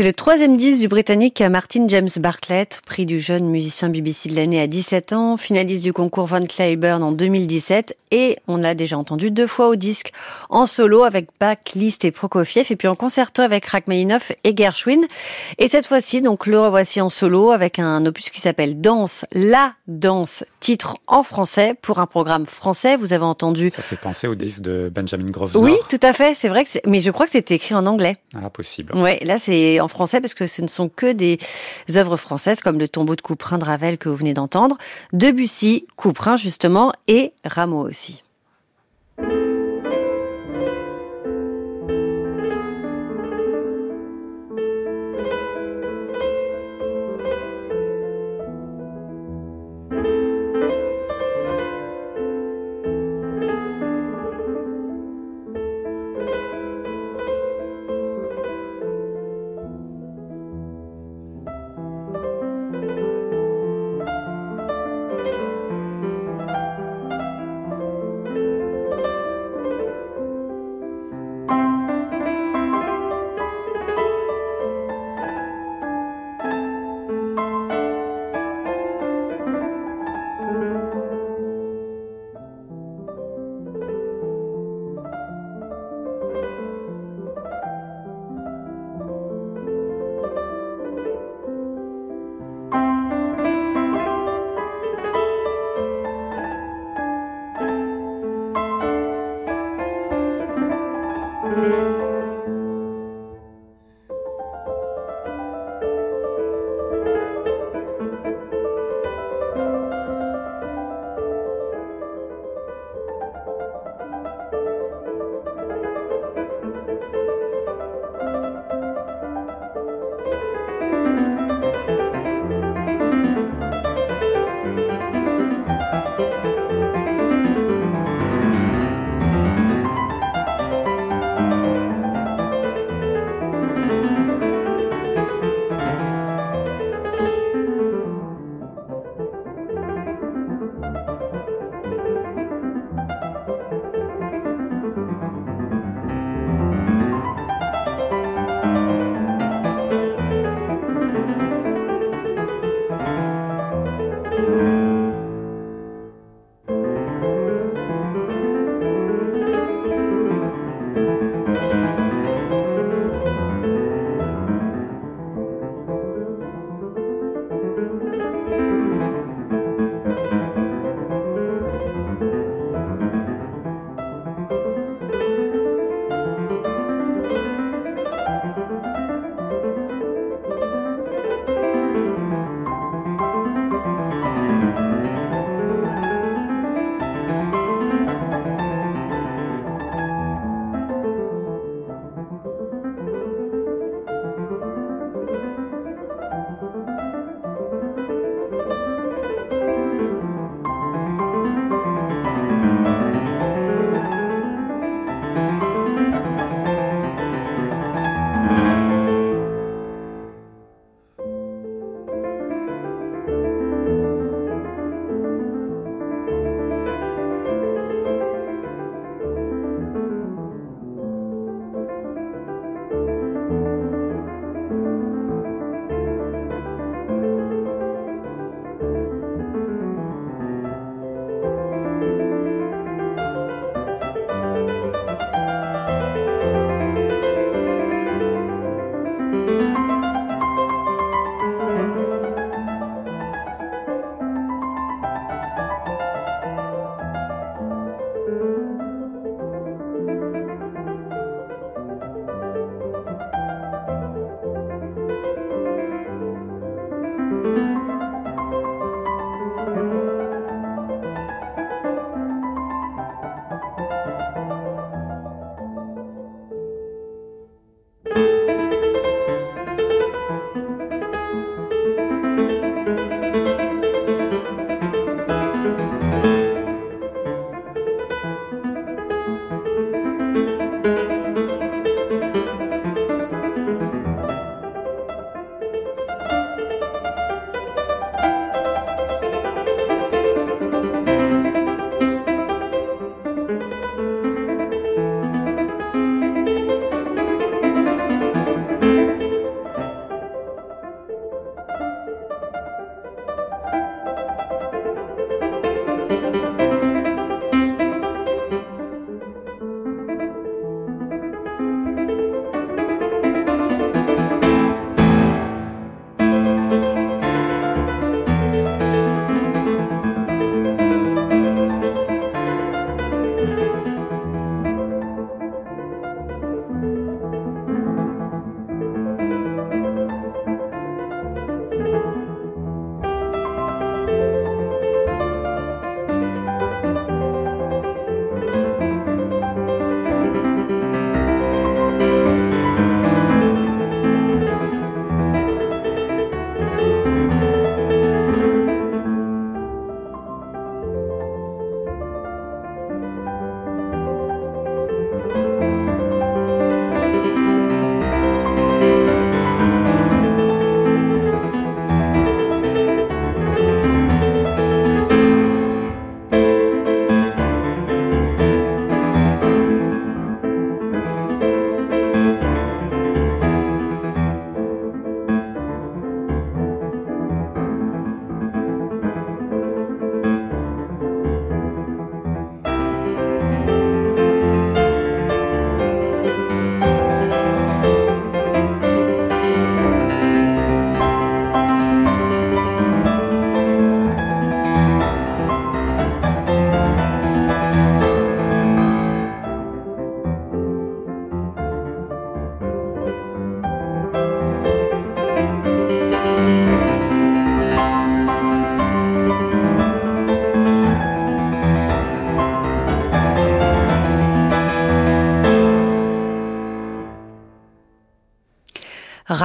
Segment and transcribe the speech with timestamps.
[0.00, 4.34] C'est le troisième disque du Britannique Martin James Bartlett, prix du jeune musicien BBC de
[4.34, 8.96] l'année à 17 ans, finaliste du concours Van Cliburn en 2017 et on l'a déjà
[8.96, 10.12] entendu deux fois au disque
[10.48, 15.02] en solo avec Bach, Liszt et Prokofiev et puis en concerto avec Rachmaninoff et Gershwin.
[15.58, 19.74] Et cette fois-ci, donc, le revoici en solo avec un opus qui s'appelle Danse, la
[19.86, 22.96] danse, titre en français pour un programme français.
[22.96, 23.70] Vous avez entendu.
[23.76, 25.56] Ça fait penser au disque de Benjamin Grove.
[25.56, 26.34] Oui, tout à fait.
[26.34, 28.16] C'est vrai que mais je crois que c'était écrit en anglais.
[28.34, 28.96] Ah, possible.
[28.96, 31.38] Ouais, là, c'est en français parce que ce ne sont que des
[31.96, 34.78] œuvres françaises comme le tombeau de Couperin de Ravel que vous venez d'entendre,
[35.12, 38.22] Debussy, Couperin justement et Rameau aussi.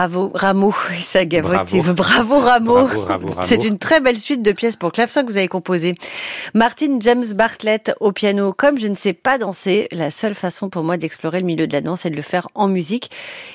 [0.08, 0.72] Bravo, Rameau,
[1.02, 1.52] ça gavote.
[1.52, 1.94] Bravo.
[1.94, 2.74] Bravo, Rameau.
[2.86, 3.42] Bravo, bravo, bravo.
[3.48, 5.96] C'est une très belle suite de pièces pour clavecin que vous avez composées.
[6.54, 8.54] Martin James Bartlett au piano.
[8.54, 11.74] Comme je ne sais pas danser, la seule façon pour moi d'explorer le milieu de
[11.74, 13.10] la danse est de le faire en musique.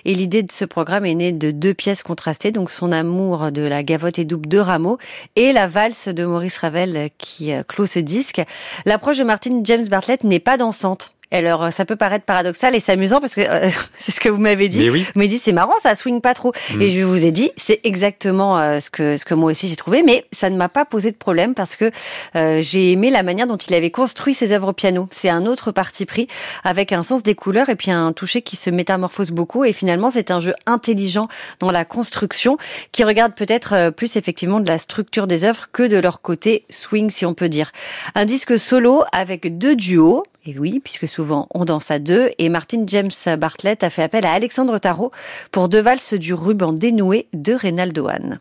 [0.04, 3.62] Et l'idée de ce programme est née de deux pièces contrastées, donc son amour de
[3.62, 4.98] la gavotte et double de Rameau
[5.36, 8.42] et la valse de Maurice Ravel qui euh, clôt ce disque.
[8.86, 11.12] L'approche de Martin James Bartlett n'est pas dansante.
[11.32, 14.40] Alors ça peut paraître paradoxal et c'est amusant parce que euh, c'est ce que vous
[14.40, 14.80] m'avez dit.
[14.80, 15.02] Mais oui.
[15.02, 16.52] Vous m'avez dit c'est marrant, ça swing pas trop.
[16.74, 16.82] Mm.
[16.82, 19.76] Et je vous ai dit c'est exactement euh, ce que ce que moi aussi j'ai
[19.76, 21.90] trouvé, mais ça ne m'a pas posé de problème parce que
[22.36, 25.08] euh, j'ai aimé la manière dont il avait construit ses œuvres au piano.
[25.12, 26.26] C'est un autre parti pris
[26.64, 29.64] avec un sens des couleurs et puis un toucher qui se métamorphose beaucoup.
[29.64, 31.28] Et finalement c'est un jeu intelligent
[31.60, 32.58] dans la construction
[32.92, 36.64] qui regarde peut-être euh, plus effectivement de la structure des œuvres que de leur côté
[36.70, 37.70] swing si on peut dire.
[38.16, 40.24] Un disque solo avec deux duos.
[40.46, 42.30] Et oui, puisque souvent on danse à deux.
[42.38, 45.12] Et Martin James Bartlett a fait appel à Alexandre Tarot
[45.52, 48.40] pour deux valses du ruban dénoué de Reynaldo Hahn.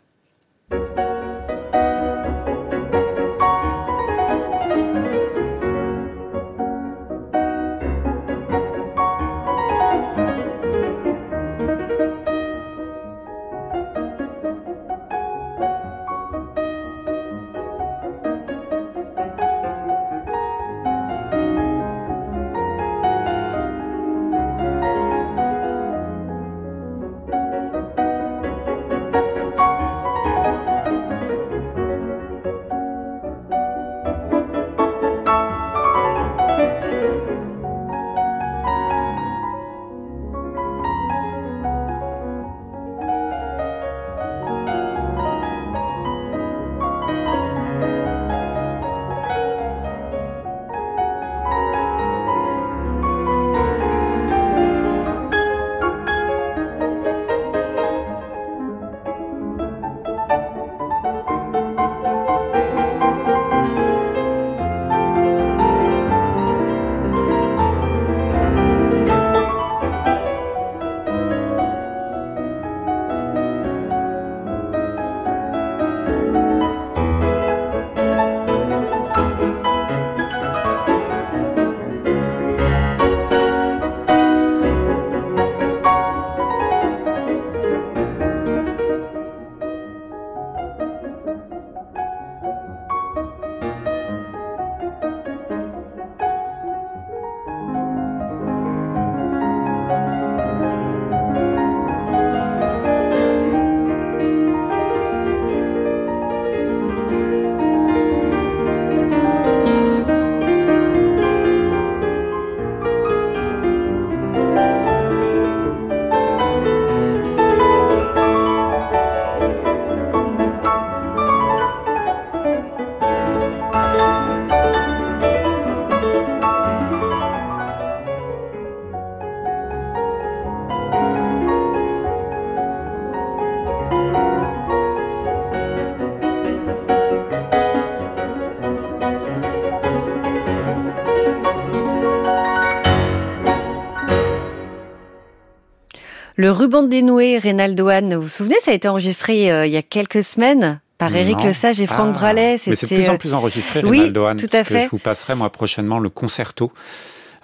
[146.40, 149.76] Le ruban dénoué, Reynaldo Hahn, vous vous souvenez, ça a été enregistré euh, il y
[149.76, 151.44] a quelques semaines par Eric Non.
[151.44, 152.58] Lesage et Franck Ah, Dralet.
[152.66, 154.84] Mais c'est de plus euh, en plus enregistré, oui, Reynaldo Hahn, tout à fait.
[154.86, 156.72] je vous passerai moi prochainement le concerto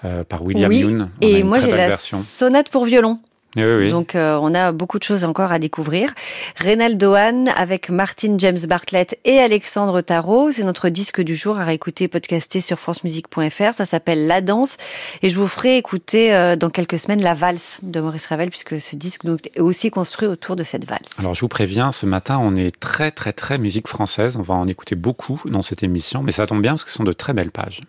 [0.05, 1.09] euh, par William oui, Youn.
[1.21, 2.21] On et moi j'ai la version.
[2.23, 3.19] sonate pour violon.
[3.55, 3.89] Oui, oui.
[3.89, 6.13] Donc euh, on a beaucoup de choses encore à découvrir.
[6.57, 10.51] Reynaldo Hahn avec Martin James Bartlett et Alexandre Tarot.
[10.51, 13.73] C'est notre disque du jour à réécouter, podcaster sur francemusique.fr.
[13.73, 14.77] Ça s'appelle La Danse.
[15.21, 18.79] Et je vous ferai écouter euh, dans quelques semaines la valse de Maurice Ravel puisque
[18.79, 21.19] ce disque donc, est aussi construit autour de cette valse.
[21.19, 24.37] Alors je vous préviens, ce matin on est très très très musique française.
[24.37, 26.97] On va en écouter beaucoup dans cette émission, mais ça tombe bien parce que ce
[26.97, 27.81] sont de très belles pages.